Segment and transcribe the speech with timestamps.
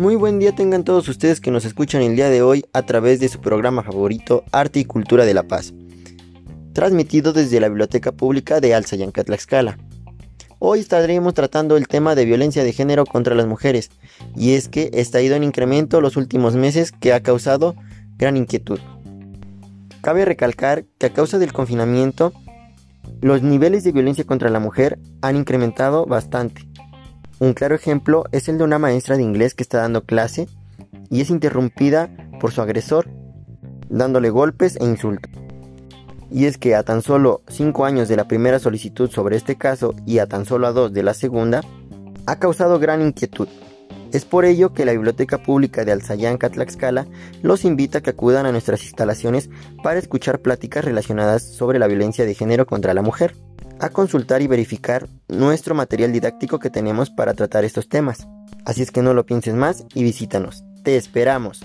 [0.00, 3.20] Muy buen día tengan todos ustedes que nos escuchan el día de hoy a través
[3.20, 5.74] de su programa favorito Arte y Cultura de la Paz,
[6.72, 9.76] transmitido desde la Biblioteca Pública de Alzayanca Tlaxcala.
[10.58, 13.90] Hoy estaremos tratando el tema de violencia de género contra las mujeres,
[14.34, 17.76] y es que está ido en incremento los últimos meses que ha causado
[18.16, 18.80] gran inquietud.
[20.00, 22.32] Cabe recalcar que a causa del confinamiento,
[23.20, 26.69] los niveles de violencia contra la mujer han incrementado bastante.
[27.40, 30.46] Un claro ejemplo es el de una maestra de inglés que está dando clase
[31.08, 33.08] y es interrumpida por su agresor,
[33.88, 35.32] dándole golpes e insultos.
[36.30, 39.94] Y es que a tan solo 5 años de la primera solicitud sobre este caso
[40.04, 41.62] y a tan solo a 2 de la segunda,
[42.26, 43.48] ha causado gran inquietud.
[44.12, 47.06] Es por ello que la Biblioteca Pública de Alzayanca Tlaxcala
[47.42, 49.48] los invita a que acudan a nuestras instalaciones
[49.82, 53.34] para escuchar pláticas relacionadas sobre la violencia de género contra la mujer
[53.80, 58.28] a consultar y verificar nuestro material didáctico que tenemos para tratar estos temas.
[58.64, 60.64] Así es que no lo pienses más y visítanos.
[60.84, 61.62] Te esperamos.